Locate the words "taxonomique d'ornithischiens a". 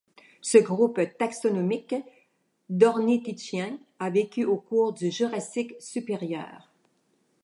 1.19-4.09